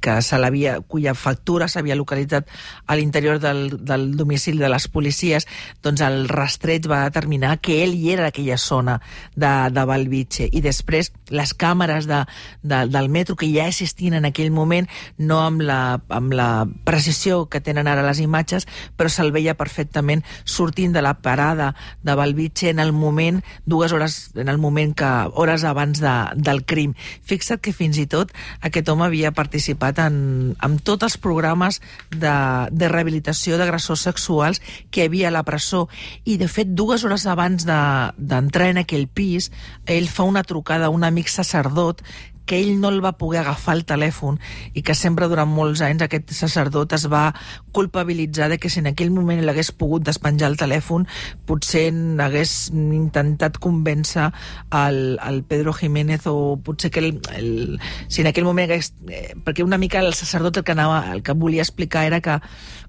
que 0.00 0.22
se 0.22 0.38
l'havia 0.38 0.80
cuya 0.88 1.14
factura 1.14 1.68
s'havia 1.68 1.98
localitzat 1.98 2.19
localitzat 2.20 2.48
a 2.86 2.96
l'interior 2.96 3.38
del, 3.38 3.84
del 3.84 4.16
domicili 4.16 4.58
de 4.58 4.68
les 4.68 4.88
policies, 4.88 5.46
doncs 5.82 6.00
el 6.00 6.28
rastreig 6.28 6.86
va 6.90 7.04
determinar 7.08 7.58
que 7.60 7.82
ell 7.84 7.94
hi 7.94 8.12
era 8.12 8.28
aquella 8.28 8.58
zona 8.58 9.00
de, 9.34 9.70
de 9.70 9.84
Valvitge. 9.84 10.48
I 10.52 10.60
després 10.60 11.12
les 11.30 11.54
càmeres 11.54 12.06
de, 12.06 12.24
de, 12.62 12.86
del 12.90 13.08
metro 13.08 13.36
que 13.36 13.48
ja 13.52 13.68
existien 13.68 14.14
en 14.14 14.26
aquell 14.28 14.50
moment, 14.50 14.88
no 15.18 15.40
amb 15.44 15.62
la, 15.62 16.00
amb 16.08 16.32
la 16.32 16.66
precisió 16.84 17.46
que 17.48 17.60
tenen 17.60 17.88
ara 17.88 18.04
les 18.06 18.20
imatges, 18.20 18.66
però 18.96 19.10
se'l 19.10 19.32
veia 19.32 19.56
perfectament 19.58 20.24
sortint 20.44 20.92
de 20.92 21.02
la 21.02 21.14
parada 21.22 21.74
de 22.02 22.14
Valvitge 22.14 22.70
en 22.70 22.80
el 22.80 22.92
moment, 22.92 23.42
dues 23.64 23.92
hores, 23.92 24.30
en 24.34 24.48
el 24.48 24.58
moment 24.58 24.94
que, 24.96 25.10
hores 25.34 25.64
abans 25.64 26.00
de, 26.00 26.14
del 26.36 26.64
crim. 26.64 26.94
Fixa't 27.24 27.60
que 27.62 27.72
fins 27.76 27.98
i 28.00 28.06
tot 28.10 28.32
aquest 28.66 28.88
home 28.90 29.06
havia 29.06 29.32
participat 29.36 30.00
en, 30.02 30.56
en 30.60 30.78
tots 30.84 31.06
els 31.06 31.16
programes 31.20 31.80
de, 32.10 32.34
de 32.70 32.88
rehabilitació 32.90 33.58
d'agressors 33.58 34.04
sexuals 34.08 34.60
que 34.90 35.04
hi 35.04 35.08
havia 35.08 35.28
a 35.28 35.34
la 35.34 35.44
presó. 35.46 35.86
I, 36.24 36.36
de 36.40 36.48
fet, 36.50 36.74
dues 36.74 37.04
hores 37.04 37.26
abans 37.30 37.66
d'entrar 37.66 38.68
de, 38.68 38.74
en 38.74 38.82
aquell 38.82 39.06
pis, 39.08 39.50
ell 39.86 40.10
fa 40.10 40.26
una 40.28 40.44
trucada 40.44 40.90
a 40.90 40.94
un 40.94 41.06
amic 41.06 41.30
sacerdot 41.30 42.02
que 42.50 42.58
ell 42.58 42.80
no 42.82 42.90
el 42.90 42.98
va 43.04 43.14
poder 43.14 43.44
agafar 43.44 43.76
el 43.78 43.84
telèfon 43.86 44.40
i 44.74 44.82
que 44.82 44.96
sempre 44.98 45.28
durant 45.30 45.50
molts 45.50 45.84
anys 45.86 46.02
aquest 46.02 46.32
sacerdot 46.34 46.96
es 46.96 47.06
va 47.12 47.28
culpabilitzar 47.76 48.48
de 48.50 48.58
que 48.58 48.70
si 48.72 48.80
en 48.82 48.90
aquell 48.90 49.12
moment 49.14 49.44
l'hagués 49.44 49.70
pogut 49.70 50.02
despenjar 50.08 50.50
el 50.50 50.58
telèfon 50.58 51.06
potser 51.46 51.86
hagués 52.24 52.54
intentat 52.74 53.60
convèncer 53.62 54.30
el, 54.74 55.20
el 55.22 55.42
Pedro 55.46 55.72
Jiménez 55.76 56.26
o 56.26 56.58
potser 56.64 56.90
que 56.90 57.04
el, 57.04 57.12
el, 57.38 57.78
si 58.08 58.24
en 58.24 58.32
aquell 58.32 58.48
moment 58.48 58.66
hagués... 58.66 58.92
Eh, 59.06 59.36
perquè 59.44 59.62
una 59.62 59.78
mica 59.78 60.02
el 60.02 60.14
sacerdot 60.14 60.58
el 60.58 60.66
que, 60.66 60.74
anava, 60.74 61.04
el 61.14 61.22
que 61.22 61.36
volia 61.38 61.62
explicar 61.62 62.04
era 62.08 62.20
que, 62.20 62.40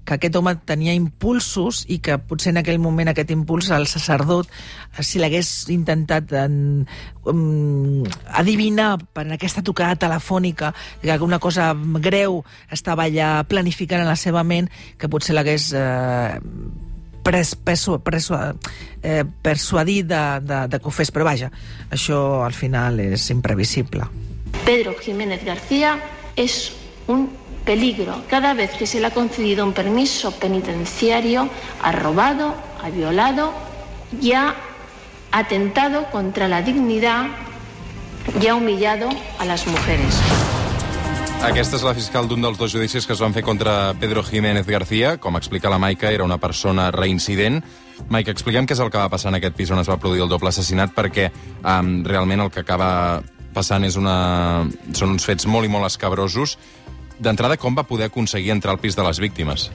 que 0.04 0.16
aquest 0.16 0.36
home 0.36 0.54
tenia 0.66 0.94
impulsos 0.98 1.84
i 1.92 2.00
que 2.02 2.18
potser 2.18 2.52
en 2.52 2.60
aquell 2.62 2.80
moment 2.82 3.12
aquest 3.12 3.30
impuls 3.34 3.70
el 3.74 3.86
sacerdot 3.90 4.50
si 5.00 5.22
l'hagués 5.22 5.50
intentat 5.72 6.32
en, 6.42 6.54
um, 7.30 8.02
adivinar 8.42 8.96
per 9.14 9.26
aquesta 9.30 9.62
tocada 9.62 9.96
telefònica, 9.96 10.72
que 11.00 11.18
una 11.22 11.38
cosa 11.38 11.72
greu 12.02 12.42
estava 12.70 13.06
allà 13.06 13.44
planificant 13.48 14.02
en 14.02 14.10
la 14.10 14.18
seva 14.18 14.42
ment, 14.44 14.68
que 14.98 15.08
potser 15.08 15.36
l'hagués 15.36 15.70
eh, 15.72 16.40
pres, 17.22 17.54
persu, 17.54 17.98
persu, 18.02 18.36
eh, 19.02 19.22
persuadit 19.42 20.06
de, 20.06 20.22
de, 20.42 20.64
de 20.68 20.80
que 20.80 20.90
ho 20.90 20.94
fes, 20.94 21.12
però 21.14 21.26
vaja, 21.30 21.50
això 21.90 22.42
al 22.44 22.56
final 22.56 23.00
és 23.00 23.30
imprevisible. 23.30 24.08
Pedro 24.66 24.94
Jiménez 25.00 25.44
García 25.44 25.96
es 26.36 26.72
un 27.06 27.41
peligro. 27.64 28.22
Cada 28.28 28.54
vez 28.54 28.70
que 28.72 28.86
se 28.86 29.00
le 29.00 29.06
ha 29.06 29.10
concedido 29.10 29.64
un 29.64 29.72
permiso 29.72 30.32
penitenciario, 30.32 31.48
ha 31.82 31.92
robado, 31.92 32.54
ha 32.82 32.90
violado 32.90 33.52
y 34.20 34.32
ha 34.32 34.54
atentado 35.30 36.10
contra 36.10 36.48
la 36.48 36.62
dignidad 36.62 37.26
y 38.40 38.46
ha 38.46 38.54
humillado 38.54 39.08
a 39.38 39.44
las 39.44 39.66
mujeres. 39.66 40.20
Aquesta 41.42 41.74
és 41.74 41.82
la 41.82 41.90
fiscal 41.90 42.28
d'un 42.30 42.44
dels 42.44 42.54
dos 42.54 42.70
judicis 42.70 43.02
que 43.02 43.16
es 43.16 43.20
van 43.20 43.32
fer 43.34 43.42
contra 43.42 43.96
Pedro 43.98 44.22
Jiménez 44.22 44.62
García. 44.62 45.16
Com 45.18 45.34
explica 45.34 45.72
la 45.72 45.78
Maica, 45.82 46.12
era 46.14 46.22
una 46.22 46.38
persona 46.38 46.92
reincident. 46.94 47.64
Maica, 48.14 48.30
expliquem 48.30 48.62
què 48.62 48.76
és 48.76 48.82
el 48.84 48.92
que 48.94 49.00
va 49.00 49.10
passar 49.10 49.32
en 49.32 49.40
aquest 49.40 49.56
pis 49.58 49.72
on 49.74 49.82
es 49.82 49.90
va 49.90 49.98
produir 49.98 50.22
el 50.22 50.30
doble 50.30 50.52
assassinat, 50.52 50.94
perquè 50.94 51.32
um, 51.58 52.04
realment 52.06 52.44
el 52.46 52.52
que 52.54 52.62
acaba 52.62 53.24
passant 53.52 53.82
és 53.82 53.98
una... 53.98 54.68
són 54.94 55.16
uns 55.16 55.26
fets 55.26 55.50
molt 55.50 55.66
i 55.66 55.72
molt 55.72 55.90
escabrosos. 55.90 56.54
D'entrada, 57.22 57.56
com 57.56 57.76
va 57.78 57.86
poder 57.86 58.10
aconseguir 58.10 58.50
entrar 58.54 58.74
al 58.74 58.80
pis 58.82 58.98
de 58.98 59.04
les 59.06 59.20
víctimes? 59.22 59.70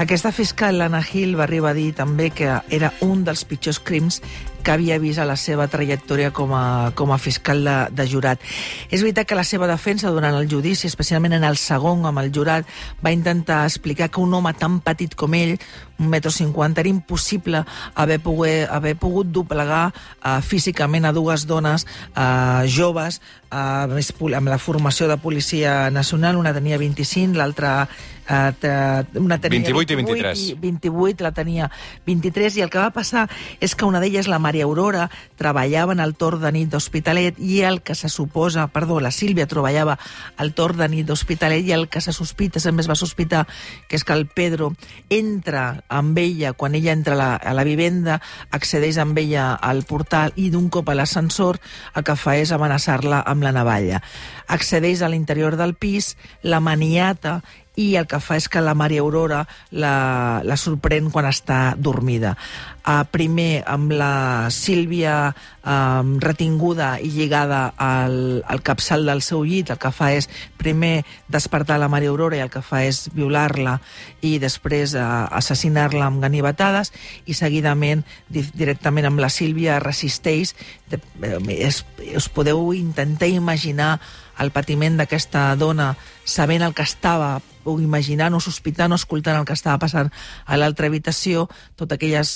Aquesta 0.00 0.32
fiscal, 0.32 0.78
l'Anna 0.80 1.02
Hill, 1.04 1.36
va 1.36 1.44
arribar 1.44 1.74
a 1.74 1.76
dir 1.76 1.90
també 1.94 2.30
que 2.32 2.54
era 2.72 2.88
un 3.04 3.20
dels 3.26 3.44
pitjors 3.44 3.78
crims 3.84 4.22
que 4.62 4.72
havia 4.72 4.98
vist 5.02 5.20
a 5.20 5.26
la 5.28 5.36
seva 5.40 5.66
trajectòria 5.70 6.30
com 6.36 6.54
a, 6.56 6.92
com 6.96 7.12
a 7.12 7.18
fiscal 7.18 7.64
de, 7.64 7.76
de 7.96 8.06
jurat. 8.08 8.42
És 8.90 9.04
veritat 9.04 9.28
que 9.28 9.38
la 9.38 9.46
seva 9.46 9.68
defensa 9.70 10.12
durant 10.12 10.36
el 10.36 10.48
judici, 10.50 10.88
especialment 10.90 11.36
en 11.38 11.46
el 11.48 11.58
segon 11.60 12.06
amb 12.08 12.22
el 12.22 12.32
jurat, 12.34 12.68
va 13.04 13.14
intentar 13.14 13.64
explicar 13.66 14.10
que 14.10 14.20
un 14.20 14.34
home 14.34 14.54
tan 14.58 14.80
petit 14.84 15.16
com 15.18 15.34
ell, 15.34 15.56
un 16.00 16.08
metro 16.08 16.30
cinquanta, 16.30 16.80
era 16.80 16.88
impossible 16.88 17.64
haver, 17.94 18.20
poguer, 18.20 18.66
haver 18.70 18.96
pogut 18.96 19.28
doblegar 19.28 19.90
uh, 19.92 20.40
físicament 20.40 21.04
a 21.04 21.12
dues 21.12 21.44
dones 21.46 21.84
uh, 22.16 22.64
joves 22.64 23.20
uh, 23.52 23.86
més, 23.92 24.12
amb 24.36 24.48
la 24.48 24.58
formació 24.58 25.08
de 25.08 25.18
policia 25.20 25.90
nacional, 25.90 26.40
una 26.40 26.54
tenia 26.56 26.78
25, 26.80 27.36
l'altra 27.36 27.84
uh, 27.84 29.20
una 29.20 29.38
tenia 29.40 29.60
28 29.60 29.92
i 29.92 29.96
23. 29.96 30.44
I 30.50 30.54
28, 30.60 31.24
la 31.24 31.32
tenia 31.32 31.70
23, 32.06 32.56
i 32.58 32.64
el 32.64 32.72
que 32.72 32.80
va 32.80 32.90
passar 32.94 33.28
és 33.60 33.74
que 33.74 33.84
una 33.88 34.00
d'elles, 34.00 34.28
la 34.30 34.38
Maria 34.38 34.49
Aurora, 34.58 35.06
treballava 35.38 35.94
en 35.94 36.02
el 36.02 36.16
torn 36.18 36.42
de 36.42 36.50
nit 36.50 36.72
d'Hospitalet 36.72 37.38
i 37.38 37.60
el 37.62 37.78
que 37.86 37.94
se 37.94 38.10
suposa, 38.10 38.66
perdó, 38.74 38.98
la 38.98 39.14
Sílvia 39.14 39.46
treballava 39.46 39.94
al 40.36 40.50
torn 40.58 40.82
de 40.82 40.88
nit 40.90 41.06
d'Hospitalet 41.06 41.70
i 41.70 41.76
el 41.76 41.86
que 41.86 42.02
se 42.02 42.12
sospita, 42.12 42.58
sempre 42.58 42.82
es 42.82 42.90
va 42.90 42.98
sospitar, 42.98 43.46
que 43.86 43.94
és 43.94 44.04
que 44.04 44.16
el 44.18 44.26
Pedro 44.26 44.72
entra 45.08 45.84
amb 45.88 46.18
ella, 46.18 46.52
quan 46.52 46.74
ella 46.74 46.90
entra 46.90 47.14
a 47.14 47.20
la, 47.22 47.30
a 47.36 47.54
la 47.54 47.64
vivenda, 47.64 48.18
accedeix 48.50 48.98
amb 48.98 49.18
ella 49.22 49.52
al 49.54 49.84
portal 49.86 50.34
i 50.34 50.50
d'un 50.50 50.66
cop 50.74 50.90
a 50.90 50.98
l'ascensor 50.98 51.60
el 51.94 52.02
que 52.02 52.18
fa 52.18 52.34
és 52.42 52.50
amenaçar-la 52.50 53.22
amb 53.22 53.46
la 53.46 53.54
navalla. 53.54 54.02
Accedeix 54.50 55.04
a 55.06 55.10
l'interior 55.12 55.54
del 55.54 55.76
pis, 55.78 56.16
la 56.42 56.58
maniata 56.58 57.38
i 57.78 57.94
el 57.96 58.06
que 58.10 58.18
fa 58.18 58.36
és 58.40 58.48
que 58.50 58.62
la 58.64 58.74
Maria 58.74 59.04
Aurora 59.04 59.44
la, 59.70 60.42
la 60.42 60.56
sorprèn 60.58 61.10
quan 61.14 61.28
està 61.28 61.76
dormida. 61.78 62.34
Uh, 62.80 63.04
primer, 63.12 63.62
amb 63.68 63.92
la 63.94 64.48
Sílvia 64.50 65.30
um, 65.62 66.16
retinguda 66.22 66.94
i 66.98 67.10
lligada 67.12 67.74
al, 67.76 68.40
al 68.48 68.62
capçal 68.66 69.04
del 69.06 69.22
seu 69.22 69.44
llit, 69.46 69.70
el 69.70 69.78
que 69.78 69.92
fa 69.94 70.10
és 70.16 70.26
primer 70.58 71.04
despertar 71.28 71.78
la 71.78 71.90
Maria 71.92 72.10
Aurora 72.10 72.40
i 72.40 72.42
el 72.42 72.50
que 72.50 72.64
fa 72.64 72.82
és 72.88 73.04
violar-la 73.14 73.78
i 74.26 74.38
després 74.42 74.96
uh, 74.98 75.28
assassinar-la 75.30 76.08
amb 76.08 76.24
ganivetades 76.24 76.90
i 77.26 77.36
seguidament 77.38 78.02
di 78.28 78.42
directament 78.50 79.10
amb 79.10 79.22
la 79.22 79.30
Sílvia 79.30 79.78
resisteix. 79.84 80.56
De, 80.90 80.98
eh, 81.22 81.38
es, 81.68 81.84
us 82.16 82.26
podeu 82.32 82.72
intentar 82.74 83.28
imaginar 83.30 83.98
el 84.40 84.52
patiment 84.54 84.96
d'aquesta 85.00 85.54
dona 85.60 85.94
sabent 86.24 86.64
el 86.64 86.74
que 86.74 86.86
estava 86.86 87.38
o 87.64 87.76
imaginant 87.80 88.34
o 88.34 88.40
sospitant 88.40 88.92
o 88.92 88.98
escoltant 88.98 89.36
el 89.36 89.44
que 89.44 89.56
estava 89.56 89.78
passant 89.82 90.08
a 90.46 90.56
l'altra 90.56 90.88
habitació, 90.88 91.46
tot 91.76 91.92
aquelles 91.92 92.30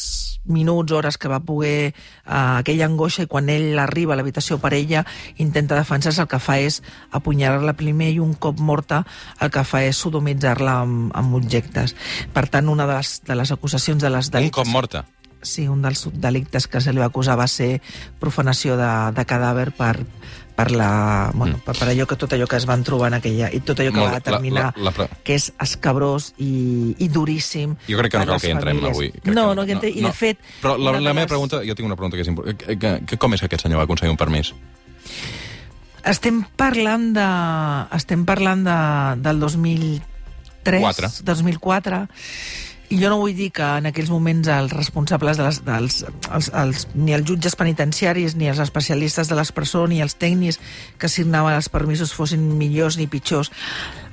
minuts, 0.44 0.92
hores 0.92 1.16
que 1.16 1.30
va 1.32 1.40
poder, 1.40 1.94
eh, 1.94 2.34
aquella 2.60 2.84
angoixa, 2.86 3.24
i 3.24 3.30
quan 3.30 3.48
ell 3.48 3.78
arriba 3.80 4.12
a 4.12 4.18
l'habitació 4.20 4.58
per 4.60 4.74
ella, 4.76 5.04
intenta 5.40 5.78
defensar-se, 5.78 6.20
el 6.20 6.28
que 6.28 6.42
fa 6.42 6.58
és 6.60 6.82
apunyalar-la 7.10 7.76
primer 7.80 8.12
i 8.12 8.20
un 8.20 8.34
cop 8.34 8.60
morta 8.60 9.04
el 9.40 9.50
que 9.50 9.64
fa 9.64 9.82
és 9.84 9.96
sodomitzar-la 9.96 10.80
amb, 10.84 11.10
amb 11.16 11.40
objectes. 11.40 11.96
Per 12.34 12.46
tant, 12.48 12.68
una 12.68 12.86
de 12.86 13.00
les, 13.00 13.20
de 13.24 13.40
les 13.40 13.52
acusacions 13.52 14.02
de 14.02 14.12
les 14.12 14.30
delictes... 14.30 14.60
Un 14.60 14.64
cop 14.64 14.72
morta? 14.72 15.06
Sí, 15.44 15.66
un 15.68 15.82
dels 15.84 16.06
delictes 16.08 16.66
que 16.72 16.80
se 16.80 16.92
li 16.92 17.02
va 17.02 17.10
acusar 17.10 17.36
va 17.36 17.46
ser 17.48 17.82
profanació 18.20 18.78
de, 18.80 18.92
de 19.12 19.24
cadàver 19.28 19.70
per, 19.76 19.98
per, 20.54 20.70
la, 20.70 21.30
bueno, 21.34 21.58
mm. 21.58 21.64
per, 21.66 21.74
per 21.78 21.88
allò 21.90 22.06
que 22.06 22.16
tot 22.16 22.34
allò 22.36 22.46
que 22.46 22.58
es 22.60 22.66
van 22.66 22.84
trobar 22.86 23.10
en 23.10 23.18
aquella 23.18 23.50
i 23.52 23.60
tot 23.66 23.80
allò 23.82 23.92
que 23.92 24.00
Molt, 24.00 24.12
va 24.12 24.20
determinar 24.20 24.66
la, 24.76 24.90
la, 24.90 24.92
la, 24.96 25.20
que 25.26 25.38
és 25.38 25.48
escabrós 25.60 26.30
i, 26.38 26.94
i 27.02 27.08
duríssim 27.10 27.74
jo 27.88 27.98
crec 28.00 28.14
que 28.14 28.22
no 28.22 28.28
cal 28.32 28.42
que 28.42 28.52
entrem 28.54 28.82
avui 28.86 29.10
crec 29.16 29.32
no, 29.34 29.48
que, 29.50 29.56
no, 29.58 29.64
que 29.66 29.76
entre, 29.78 29.90
no, 29.90 29.98
i 29.98 30.06
de 30.06 30.12
fet 30.14 30.44
però 30.62 30.76
la, 30.78 30.94
la 30.98 31.12
meva 31.12 31.24
les... 31.24 31.32
pregunta, 31.34 31.62
jo 31.66 31.74
tinc 31.74 31.90
una 31.90 31.98
pregunta 31.98 32.18
que 32.18 32.26
és 32.26 32.30
important 32.30 32.60
que, 32.60 32.78
que, 32.78 32.94
que, 33.10 33.18
com 33.18 33.34
és 33.34 33.42
que 33.42 33.50
aquest 33.50 33.66
senyor 33.66 33.82
va 33.82 33.88
aconseguir 33.88 34.14
un 34.14 34.20
permís? 34.20 34.54
estem 36.04 36.42
parlant 36.60 37.10
de 37.16 37.28
estem 37.96 38.26
parlant 38.28 38.62
de, 38.66 38.78
del 39.24 39.40
2003 39.42 40.84
4. 40.84 41.10
2004 41.26 42.04
i 42.94 42.98
jo 43.00 43.08
no 43.10 43.16
vull 43.18 43.34
dir 43.34 43.48
que 43.50 43.66
en 43.80 43.88
aquells 43.88 44.10
moments 44.12 44.46
els 44.54 44.70
responsables 44.70 45.38
de 45.40 45.46
les, 45.48 45.56
dels, 45.66 45.96
els, 46.30 46.48
els, 46.54 46.84
ni 46.94 47.14
els 47.16 47.26
jutges 47.26 47.56
penitenciaris, 47.58 48.36
ni 48.38 48.46
els 48.46 48.60
especialistes 48.62 49.26
de 49.26 49.34
les 49.34 49.50
persones, 49.56 49.90
ni 49.90 50.02
els 50.04 50.14
tècnics 50.14 50.60
que 51.00 51.08
assignaven 51.10 51.56
els 51.58 51.68
permisos 51.74 52.14
fossin 52.14 52.44
millors 52.60 52.98
ni 53.00 53.08
pitjors. 53.10 53.50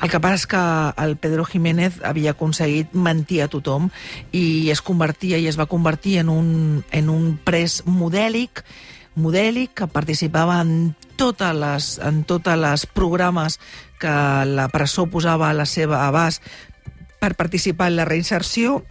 El 0.01 0.09
que 0.09 0.21
passa 0.23 0.39
és 0.39 0.47
que 0.49 0.63
el 1.03 1.13
Pedro 1.21 1.45
Jiménez 1.45 1.99
havia 2.01 2.33
aconseguit 2.33 2.95
mentir 2.97 3.43
a 3.45 3.49
tothom 3.53 3.91
i 4.33 4.71
es 4.73 4.81
convertia 4.81 5.37
i 5.37 5.45
es 5.51 5.59
va 5.61 5.69
convertir 5.69 6.17
en 6.23 6.33
un, 6.33 6.49
en 6.89 7.13
un 7.13 7.35
pres 7.45 7.83
modèlic 7.85 8.65
modèlic 9.13 9.73
que 9.75 9.89
participava 9.91 10.61
en 10.63 10.95
totes 11.19 11.53
les, 11.53 11.87
en 11.99 12.23
totes 12.23 12.57
les 12.57 12.85
programes 12.87 13.59
que 14.01 14.13
la 14.47 14.69
presó 14.73 15.05
posava 15.11 15.49
a 15.49 15.53
la 15.53 15.67
seva 15.69 16.05
abast 16.07 16.41
per 17.21 17.35
participar 17.37 17.91
en 17.91 17.99
la 17.99 18.09
reinserció 18.09 18.81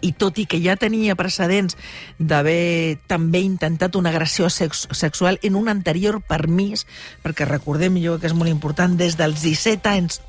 i 0.00 0.12
tot 0.16 0.38
i 0.38 0.46
que 0.46 0.60
ja 0.62 0.76
tenia 0.78 1.16
precedents 1.18 1.76
d'haver 2.18 2.98
també 3.10 3.42
intentat 3.44 3.96
una 3.98 4.12
agressió 4.14 4.48
sex 4.50 4.86
sexual 4.90 5.38
en 5.42 5.56
un 5.58 5.68
anterior 5.68 6.20
permís, 6.22 6.86
perquè 7.22 7.46
recordem 7.48 7.98
jo 8.02 8.18
que 8.18 8.30
és 8.30 8.36
molt 8.36 8.50
important, 8.50 8.96
des 8.96 9.18
dels 9.20 9.42
17 9.42 9.90
anys 9.90 10.22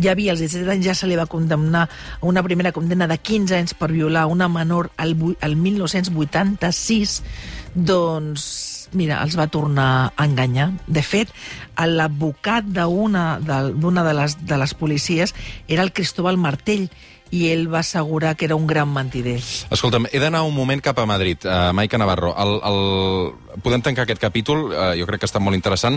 ja 0.00 0.12
havia, 0.12 0.32
als 0.32 0.40
17 0.40 0.70
anys 0.72 0.86
ja 0.86 0.94
se 0.96 1.06
li 1.08 1.16
va 1.18 1.28
condemnar 1.28 1.88
una 2.24 2.42
primera 2.42 2.72
condemna 2.72 3.08
de 3.08 3.18
15 3.18 3.56
anys 3.58 3.74
per 3.76 3.90
violar 3.92 4.26
una 4.26 4.48
menor 4.48 4.90
al, 4.96 5.14
al 5.44 5.56
1986, 5.56 7.22
doncs 7.74 8.48
mira, 8.92 9.22
els 9.24 9.36
va 9.38 9.48
tornar 9.52 10.12
a 10.14 10.24
enganyar. 10.24 10.70
De 10.86 11.02
fet, 11.02 11.32
l'advocat 11.78 12.66
d'una 12.68 13.38
de, 13.42 14.14
les, 14.14 14.38
de 14.40 14.58
les 14.58 14.74
policies 14.74 15.34
era 15.68 15.82
el 15.82 15.92
Cristóbal 15.92 16.40
Martell, 16.40 16.88
i 17.30 17.48
ell 17.52 17.66
va 17.68 17.80
assegurar 17.80 18.34
que 18.36 18.46
era 18.48 18.56
un 18.56 18.66
gran 18.66 18.88
mentider. 18.92 19.36
Escolta'm, 19.74 20.08
he 20.12 20.20
d'anar 20.22 20.44
un 20.46 20.54
moment 20.56 20.80
cap 20.84 20.98
a 20.98 21.06
Madrid. 21.08 21.44
Uh, 21.44 21.72
Maica 21.76 22.00
Navarro, 22.00 22.34
el, 22.40 22.54
el... 22.64 23.60
podem 23.64 23.84
tancar 23.84 24.06
aquest 24.06 24.22
capítol? 24.22 24.70
Uh, 24.70 24.92
jo 24.98 25.08
crec 25.08 25.22
que 25.22 25.28
està 25.28 25.42
molt 25.42 25.58
interessant. 25.58 25.96